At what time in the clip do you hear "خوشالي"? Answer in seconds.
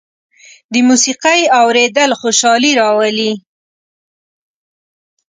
2.19-2.71